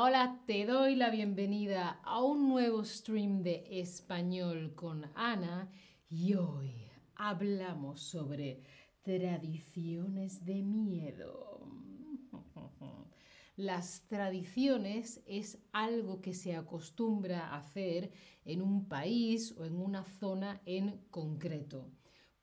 [0.00, 5.72] Hola, te doy la bienvenida a un nuevo stream de español con Ana
[6.08, 8.62] y hoy hablamos sobre
[9.02, 11.66] tradiciones de miedo.
[13.56, 18.12] Las tradiciones es algo que se acostumbra a hacer
[18.44, 21.90] en un país o en una zona en concreto.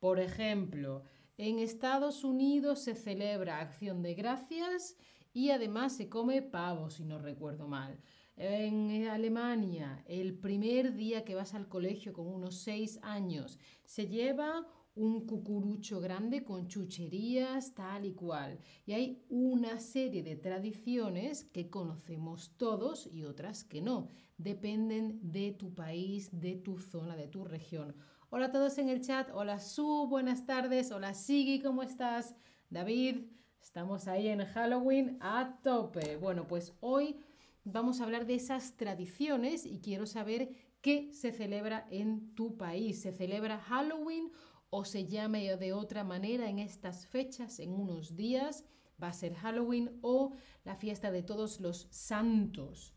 [0.02, 1.06] Por ejemplo,
[1.38, 4.98] en Estados Unidos se celebra Acción de Gracias
[5.36, 8.00] y además se come pavo, si no recuerdo mal.
[8.38, 14.66] En Alemania, el primer día que vas al colegio con unos seis años, se lleva
[14.96, 18.60] un cucurucho grande con chucherías, tal y cual.
[18.86, 24.08] Y hay una serie de tradiciones que conocemos todos y otras que no.
[24.38, 27.94] Dependen de tu país, de tu zona, de tu región.
[28.30, 29.30] Hola a todos en el chat.
[29.34, 30.92] Hola Su, buenas tardes.
[30.92, 32.36] Hola Sigi, ¿cómo estás?
[32.70, 33.18] David,
[33.66, 36.18] Estamos ahí en Halloween a tope.
[36.18, 37.18] Bueno, pues hoy
[37.64, 43.02] vamos a hablar de esas tradiciones y quiero saber qué se celebra en tu país.
[43.02, 44.32] ¿Se celebra Halloween
[44.70, 48.66] o se llame de otra manera en estas fechas, en unos días?
[49.02, 50.32] ¿Va a ser Halloween o
[50.64, 52.94] la fiesta de todos los santos?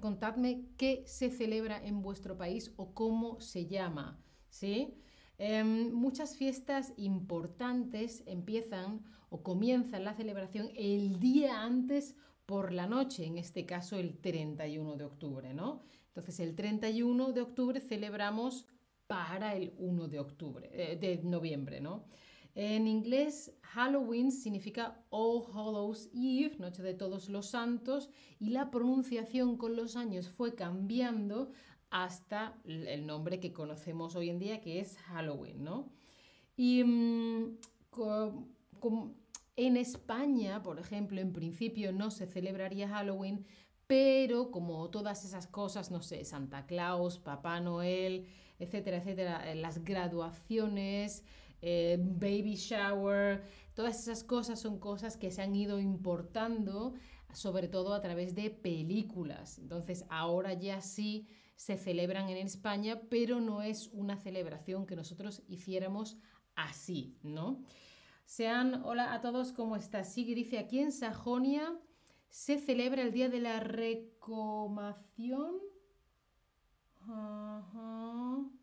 [0.00, 4.22] Contadme qué se celebra en vuestro país o cómo se llama.
[4.48, 4.94] ¿Sí?
[5.44, 12.14] Em, muchas fiestas importantes empiezan o comienzan la celebración el día antes
[12.46, 15.82] por la noche, en este caso el 31 de octubre, ¿no?
[16.06, 18.68] Entonces el 31 de octubre celebramos
[19.08, 22.04] para el 1 de octubre, eh, de noviembre, ¿no?
[22.54, 29.56] En inglés, Halloween significa All Hallows Eve, Noche de Todos los Santos, y la pronunciación
[29.56, 31.50] con los años fue cambiando
[31.92, 35.90] hasta el nombre que conocemos hoy en día, que es Halloween, ¿no?
[36.56, 37.58] Y mm,
[39.56, 43.44] en España, por ejemplo, en principio no se celebraría Halloween,
[43.86, 48.26] pero como todas esas cosas, no sé, Santa Claus, Papá Noel,
[48.58, 51.24] etcétera, etcétera, eh, las graduaciones,
[51.60, 53.42] eh, baby shower,
[53.74, 56.94] todas esas cosas son cosas que se han ido importando,
[57.34, 59.58] sobre todo a través de películas.
[59.58, 61.28] Entonces, ahora ya sí
[61.62, 66.18] se celebran en España, pero no es una celebración que nosotros hiciéramos
[66.56, 67.62] así, ¿no?
[68.24, 70.12] Sean, hola a todos, ¿cómo estás?
[70.12, 71.72] Sí, dice, aquí en Sajonia
[72.30, 75.54] se celebra el Día de la Recomación.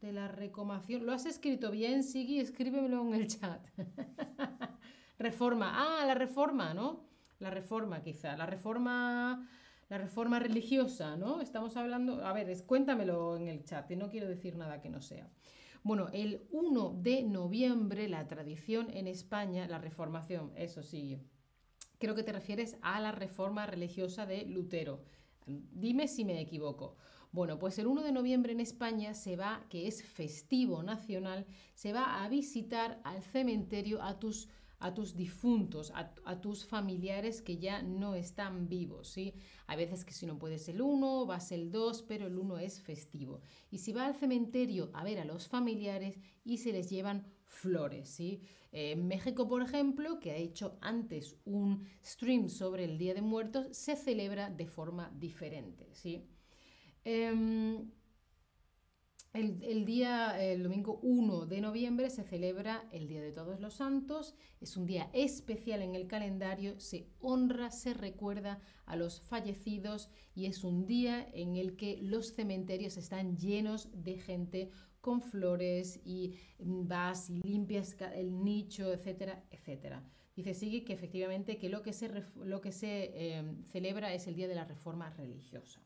[0.01, 1.05] de la recomación.
[1.05, 2.41] ¿Lo has escrito bien, Sigui?
[2.41, 3.65] Escríbemelo en el chat.
[5.19, 5.71] reforma.
[5.73, 7.05] Ah, la reforma, ¿no?
[7.39, 8.35] La reforma, quizá.
[8.35, 9.47] La reforma
[9.89, 11.41] la reforma religiosa, ¿no?
[11.41, 15.01] Estamos hablando, a ver, cuéntamelo en el chat, y no quiero decir nada que no
[15.01, 15.29] sea.
[15.83, 21.17] Bueno, el 1 de noviembre, la tradición en España, la reformación, eso sí,
[21.97, 25.01] creo que te refieres a la reforma religiosa de Lutero.
[25.45, 26.95] Dime si me equivoco.
[27.31, 31.93] Bueno, pues el 1 de noviembre en España se va, que es festivo nacional, se
[31.93, 37.81] va a visitar al cementerio a tus a tus difuntos, a, tus familiares que ya
[37.81, 39.33] no están vivos, ¿sí?
[39.67, 42.81] Hay veces que si no puedes el 1, vas el 2, pero el 1 es
[42.81, 43.41] festivo.
[43.69, 48.09] Y si va al cementerio a ver a los familiares y se les llevan flores,
[48.09, 48.41] ¿sí?
[48.71, 53.67] En México, por ejemplo, que ha hecho antes un stream sobre el Día de Muertos,
[53.75, 56.23] se celebra de forma diferente, ¿sí?
[57.03, 57.91] Em,
[59.33, 64.35] el, día, el domingo 1 de noviembre se celebra el Día de Todos los Santos.
[64.59, 70.47] Es un día especial en el calendario, se honra, se recuerda a los fallecidos y
[70.47, 76.35] es un día en el que los cementerios están llenos de gente con flores y
[76.59, 80.03] vas y limpias el nicho, etcétera, etcétera.
[80.35, 84.35] Dice sigue que efectivamente que lo que se, lo que se eh, celebra es el
[84.35, 85.81] Día de la Reforma Religiosa.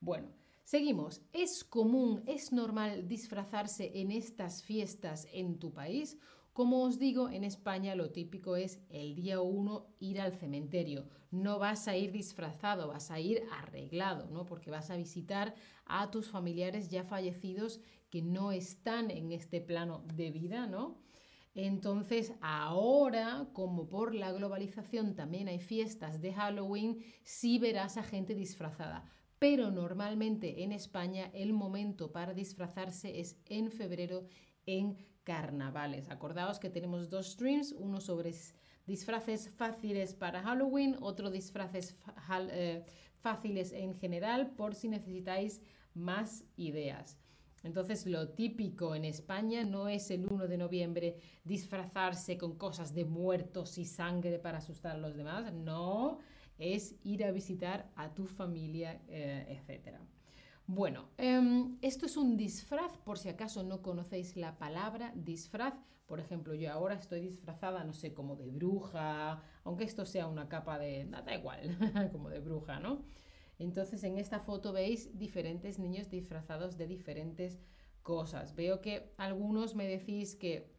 [0.00, 0.28] Bueno,
[0.68, 1.22] Seguimos.
[1.32, 6.18] ¿Es común, es normal disfrazarse en estas fiestas en tu país?
[6.52, 11.08] Como os digo, en España lo típico es el día 1 ir al cementerio.
[11.30, 14.44] No vas a ir disfrazado, vas a ir arreglado, ¿no?
[14.44, 15.54] Porque vas a visitar
[15.86, 17.80] a tus familiares ya fallecidos
[18.10, 20.98] que no están en este plano de vida, ¿no?
[21.54, 28.34] Entonces, ahora, como por la globalización también hay fiestas de Halloween, sí verás a gente
[28.34, 34.26] disfrazada pero normalmente en España el momento para disfrazarse es en febrero
[34.66, 36.10] en carnavales.
[36.10, 38.34] Acordaos que tenemos dos streams, uno sobre
[38.86, 41.96] disfraces fáciles para Halloween, otro disfraces
[42.50, 42.84] eh,
[43.20, 45.60] fáciles en general por si necesitáis
[45.94, 47.18] más ideas.
[47.62, 53.04] Entonces lo típico en España no es el 1 de noviembre disfrazarse con cosas de
[53.04, 56.18] muertos y sangre para asustar a los demás, no,
[56.58, 59.98] es ir a visitar a tu familia, eh, etc.
[60.66, 65.74] Bueno, em, esto es un disfraz, por si acaso no conocéis la palabra disfraz.
[66.06, 70.48] Por ejemplo, yo ahora estoy disfrazada, no sé, como de bruja, aunque esto sea una
[70.48, 71.04] capa de...
[71.06, 71.76] da igual,
[72.12, 73.02] como de bruja, ¿no?
[73.58, 77.58] Entonces en esta foto veis diferentes niños disfrazados de diferentes
[78.02, 78.54] cosas.
[78.54, 80.77] Veo que algunos me decís que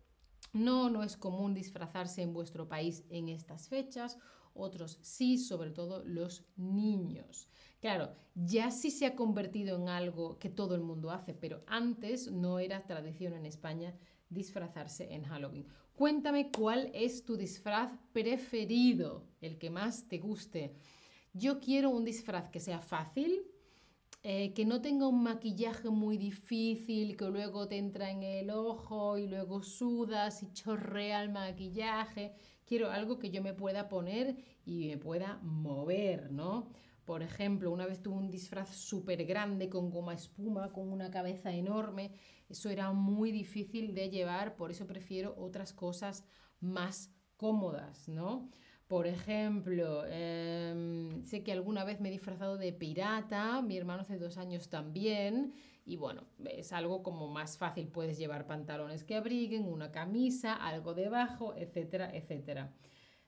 [0.54, 4.18] no, no es común disfrazarse en vuestro país en estas fechas,
[4.54, 7.48] otros sí, sobre todo los niños.
[7.80, 12.32] Claro, ya sí se ha convertido en algo que todo el mundo hace, pero antes
[12.32, 13.96] no era tradición en España
[14.30, 15.68] disfrazarse en Halloween.
[15.96, 20.76] Cuéntame cuál es tu disfraz preferido, el que más te guste.
[21.34, 23.44] Yo quiero un disfraz que sea fácil,
[24.24, 29.18] eh, que no tenga un maquillaje muy difícil, que luego te entra en el ojo
[29.18, 32.34] y luego sudas y chorrea el maquillaje.
[32.66, 34.36] Quiero algo que yo me pueda poner
[34.66, 36.70] y me pueda mover, ¿no?
[37.06, 41.52] Por ejemplo, una vez tuve un disfraz súper grande con goma espuma, con una cabeza
[41.52, 42.12] enorme.
[42.50, 46.24] Eso era muy difícil de llevar, por eso prefiero otras cosas
[46.60, 48.50] más cómodas, ¿no?
[48.90, 54.18] Por ejemplo, em, sé que alguna vez me he disfrazado de pirata, mi hermano hace
[54.18, 55.54] dos años también,
[55.86, 60.96] y bueno, es algo como más fácil, puedes llevar pantalones que abriguen, una camisa, algo
[60.96, 62.74] debajo, etcétera, etcétera.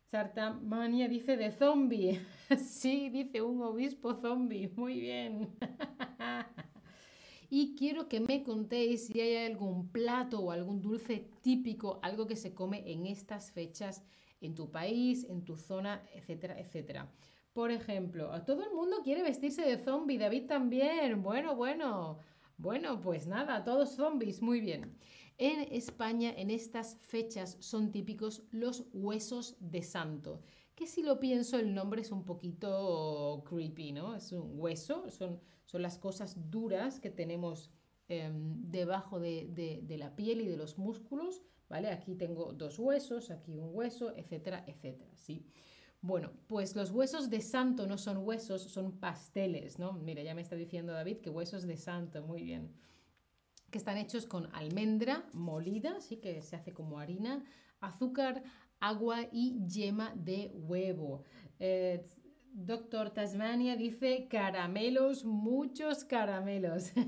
[0.05, 2.19] Sartamania dice de zombie.
[2.57, 4.67] sí, dice un obispo zombie.
[4.75, 5.55] Muy bien.
[7.51, 12.35] y quiero que me contéis si hay algún plato o algún dulce típico, algo que
[12.35, 14.03] se come en estas fechas
[14.41, 17.09] en tu país, en tu zona, etcétera, etcétera.
[17.53, 21.21] Por ejemplo, todo el mundo quiere vestirse de zombie, David también.
[21.21, 22.19] Bueno, bueno.
[22.57, 24.95] Bueno, pues nada, todos zombies, muy bien.
[25.37, 30.41] En España, en estas fechas, son típicos los huesos de santo.
[30.75, 34.15] Que si lo pienso, el nombre es un poquito creepy, ¿no?
[34.15, 37.71] Es un hueso, son, son las cosas duras que tenemos
[38.07, 39.47] em, debajo de,
[39.83, 41.41] de la piel y de los músculos
[41.71, 41.89] ¿vale?
[41.89, 45.47] Aquí tengo dos huesos, aquí un hueso, etcétera, etcétera, ¿sí?
[46.01, 49.93] Bueno, pues los huesos de santo no son huesos, son pasteles, ¿no?
[49.93, 52.75] Mira, ya me está diciendo David que huesos de santo, muy bien.
[53.69, 57.45] Que están hechos con almendra molida, sí que se hace como harina,
[57.79, 58.43] azúcar,
[58.81, 61.23] agua y yema de huevo.
[61.57, 62.03] Eh,
[62.53, 66.91] Doctor Tasmania dice caramelos, muchos caramelos.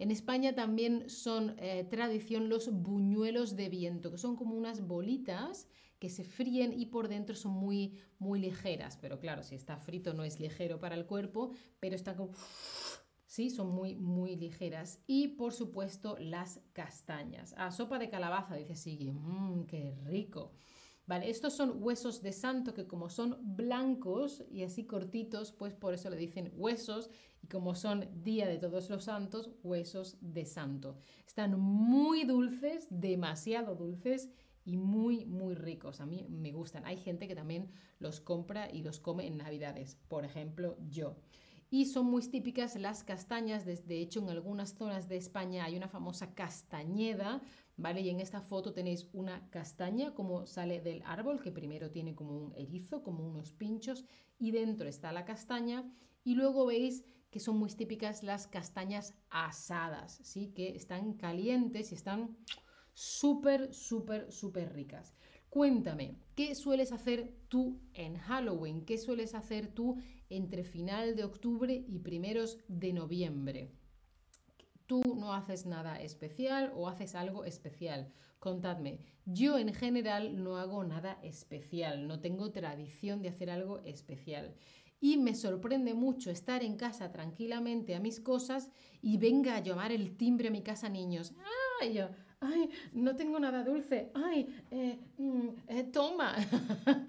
[0.00, 5.66] En España también son eh, tradición los buñuelos de viento, que son como unas bolitas
[5.98, 8.96] que se fríen y por dentro son muy, muy ligeras.
[8.96, 11.50] Pero claro, si está frito no es ligero para el cuerpo,
[11.80, 12.30] pero está como...
[13.26, 15.02] Sí, son muy, muy ligeras.
[15.06, 17.54] Y por supuesto las castañas.
[17.58, 19.10] Ah, sopa de calabaza, dice Sigui.
[19.10, 20.52] Mmm, qué rico.
[21.08, 25.94] Vale, estos son huesos de santo que como son blancos y así cortitos, pues por
[25.94, 27.08] eso le dicen huesos
[27.42, 30.98] y como son Día de Todos los Santos, huesos de santo.
[31.26, 34.28] Están muy dulces, demasiado dulces
[34.66, 36.02] y muy, muy ricos.
[36.02, 36.84] A mí me gustan.
[36.84, 37.70] Hay gente que también
[38.00, 41.16] los compra y los come en Navidades, por ejemplo yo.
[41.70, 45.88] Y son muy típicas las castañas, de hecho en algunas zonas de España hay una
[45.88, 47.42] famosa castañeda,
[47.78, 52.36] Y en esta foto tenéis una castaña como sale del árbol, que primero tiene como
[52.36, 54.04] un erizo, como unos pinchos,
[54.38, 55.88] y dentro está la castaña.
[56.24, 60.52] Y luego veis que son muy típicas las castañas asadas, ¿sí?
[60.54, 62.36] Que están calientes y están
[62.94, 65.14] súper, súper, súper ricas.
[65.48, 68.84] Cuéntame, ¿qué sueles hacer tú en Halloween?
[68.84, 69.96] ¿Qué sueles hacer tú
[70.28, 73.77] entre final de octubre y primeros de noviembre?
[74.88, 78.10] Tú no haces nada especial o haces algo especial.
[78.40, 84.54] Contadme, yo en general no hago nada especial, no tengo tradición de hacer algo especial.
[85.00, 88.70] Y me sorprende mucho estar en casa tranquilamente a mis cosas
[89.02, 91.34] y venga a llamar el timbre a mi casa niños.
[91.80, 92.00] ¡Ay!
[92.40, 92.70] ¡Ay!
[92.92, 94.10] No tengo nada dulce.
[94.14, 94.48] ¡Ay!
[94.70, 96.34] Eh, mm, eh, toma.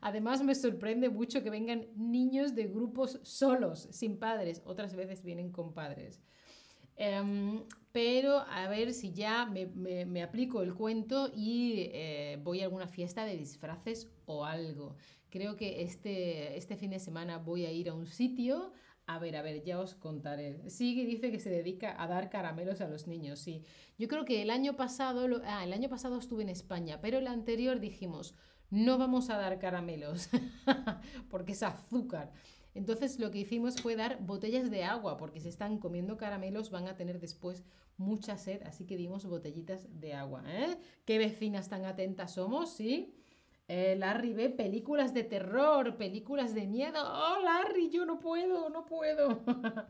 [0.00, 4.62] Además me sorprende mucho que vengan niños de grupos solos, sin padres.
[4.64, 6.20] Otras veces vienen con padres.
[6.96, 12.86] Em, pero a ver si ya me, aplico el cuento y eh, voy a alguna
[12.86, 14.96] fiesta de disfraces o algo.
[15.30, 18.72] Creo que este, este fin de semana voy a ir a un sitio.
[19.06, 20.70] A ver, a ver, ya os contaré.
[20.70, 23.64] Sigue dice que se dedica a dar caramelos a los niños, sí.
[23.98, 27.26] Yo creo que el año pasado, ah, el año pasado estuve en España, pero el
[27.26, 28.34] anterior dijimos,
[28.70, 30.28] no vamos a dar caramelos,
[31.30, 32.32] porque es azúcar.
[32.74, 36.86] Entonces lo que hicimos fue dar botellas de agua, porque si están comiendo caramelos van
[36.86, 37.64] a tener después
[37.96, 40.42] mucha sed, así que dimos botellitas de agua.
[40.46, 40.78] ¿eh?
[41.04, 42.72] ¿Qué vecinas tan atentas somos?
[42.72, 43.14] ¿Sí?
[43.68, 46.98] Eh, Larry ve películas de terror, películas de miedo.
[47.04, 49.44] Oh, Larry, yo no puedo, no puedo.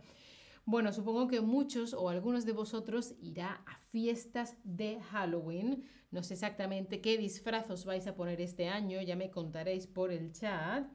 [0.67, 5.85] bueno, supongo que muchos o algunos de vosotros irá a fiestas de Halloween.
[6.11, 10.33] No sé exactamente qué disfrazos vais a poner este año, ya me contaréis por el
[10.33, 10.87] chat.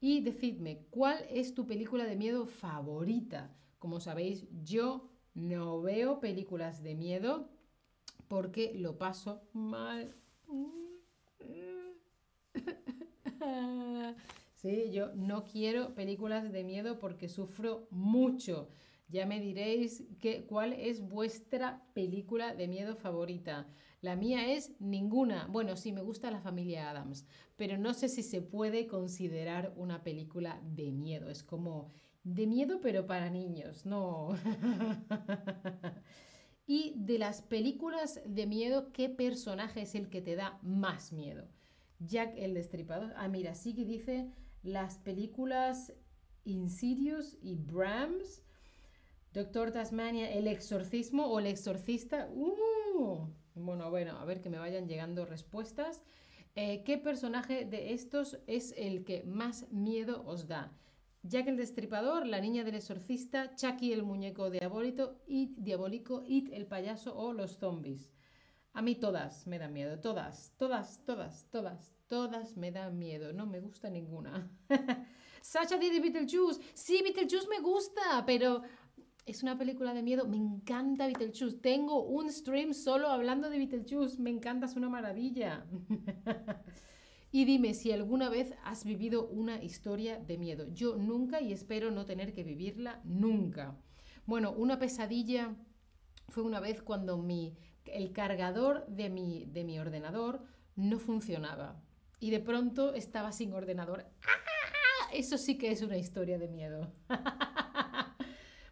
[0.00, 3.54] Y decidme, ¿cuál es tu película de miedo favorita?
[3.78, 7.50] Como sabéis, yo no veo películas de miedo
[8.28, 10.14] porque lo paso mal.
[14.54, 18.70] Sí, yo no quiero películas de miedo porque sufro mucho.
[19.08, 23.66] Ya me diréis que, cuál es vuestra película de miedo favorita.
[24.04, 25.46] La mía es ninguna.
[25.46, 30.04] Bueno, sí, me gusta la familia Adams, pero no sé si se puede considerar una
[30.04, 31.30] película de miedo.
[31.30, 31.90] Es como
[32.22, 34.34] de miedo, pero para niños, no.
[36.66, 41.48] y de las películas de miedo, ¿qué personaje es el que te da más miedo?
[41.98, 43.14] Jack el Destripador.
[43.16, 44.30] Ah, mira, sí que dice
[44.62, 45.94] las películas
[46.44, 48.42] Insidious y Brahms,
[49.32, 52.28] Doctor Tasmania, El Exorcismo o El Exorcista.
[52.30, 56.02] Uh, bueno, bueno, a ver que me vayan llegando respuestas.
[56.56, 60.72] Eh, ¿Qué personaje de estos es el que más miedo os da?
[61.22, 66.66] Jack el Destripador, La Niña del Exorcista, Chucky el Muñeco Diabólico, It, Diabólico, It el
[66.66, 68.12] Payaso o Los Zombies.
[68.74, 73.46] A mí todas me dan miedo, todas, todas, todas, todas, todas me dan miedo, no
[73.46, 74.50] me gusta ninguna.
[75.40, 78.62] Sacha dice Beetlejuice, sí, Beetlejuice me gusta, pero
[79.26, 84.20] es una película de miedo, me encanta Beetlejuice, tengo un stream solo hablando de Beetlejuice,
[84.20, 85.66] me encanta, es una maravilla.
[87.34, 90.68] Y dime si alguna vez has vivido una historia de miedo.
[90.68, 93.76] Yo nunca y espero no tener que vivirla nunca.
[94.24, 95.56] Bueno, una pesadilla
[96.28, 100.44] fue una vez cuando mi, el cargador de mi, de mi ordenador
[100.76, 101.82] no funcionaba.
[102.20, 104.06] Y de pronto estaba sin ordenador.
[104.22, 105.10] ¡Ah!
[105.12, 106.92] Eso sí que es una historia de miedo.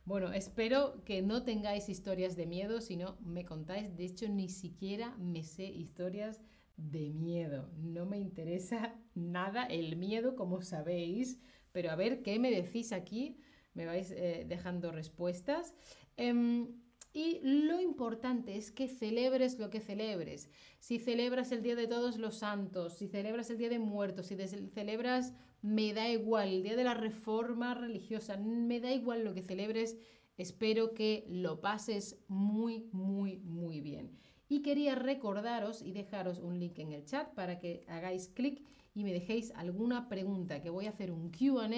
[0.04, 3.97] bueno, espero que no tengáis historias de miedo, si no me contáis.
[3.97, 6.42] De hecho, ni siquiera me sé historias
[6.76, 7.71] de miedo.
[7.76, 11.38] No me interesa nada el miedo, como sabéis,
[11.71, 13.38] pero a ver qué me decís aquí.
[13.75, 15.75] Me vais eh, dejando respuestas.
[16.16, 16.82] Em,
[17.12, 20.49] y lo importante es que celebres lo que celebres.
[20.78, 24.37] Si celebras el Día de Todos los Santos, si celebras el Día de Muertos, si
[24.37, 29.42] celebras, me da igual, el Día de la Reforma Religiosa, me da igual lo que
[29.42, 29.99] celebres,
[30.38, 34.19] espero que lo pases muy, muy, muy bien.
[34.49, 38.62] Y quería recordaros y dejaros un link en el chat para que hagáis clic
[38.95, 41.69] y me dejéis alguna pregunta, que voy a hacer un QA,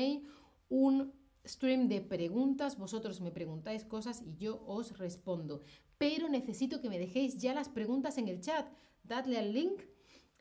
[0.69, 1.13] un
[1.45, 5.61] stream de preguntas, vosotros me preguntáis cosas y yo os respondo.
[5.99, 8.67] Pero necesito que me dejéis ya las preguntas en el chat.
[9.03, 9.83] Dadle al link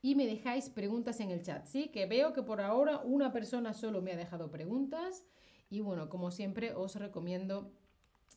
[0.02, 1.90] y me dejáis preguntas en el chat, ¿sí?
[1.90, 5.26] Que veo que por ahora una persona solo me ha dejado preguntas
[5.70, 7.72] y bueno, como siempre os recomiendo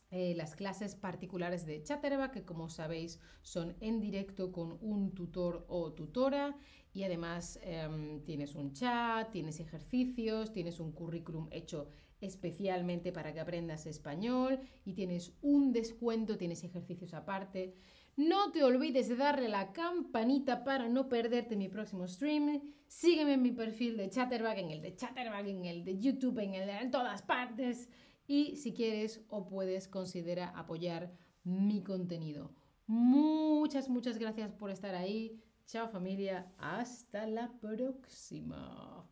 [0.09, 5.65] eh, las clases particulares de Chatterback, que como sabéis son en directo con un tutor
[5.67, 6.57] o tutora
[6.93, 11.89] y además em, tienes un chat, tienes ejercicios, tienes un currículum hecho
[12.21, 17.73] especialmente para que aprendas español y tienes un descuento, tienes ejercicios aparte.
[18.15, 22.61] No te olvides de darle la campanita para no perderte mi próximo stream.
[22.87, 26.55] Sígueme en mi perfil de Chatterback, en el de Chatterback, en el de YouTube, en
[26.55, 27.89] el en todas partes
[28.27, 31.11] y si quieres o puedes considera apoyar
[31.43, 32.51] mi contenido.
[32.87, 35.41] Muchas, muchas gracias por estar ahí.
[35.65, 39.05] Chao familia, hasta la próxima.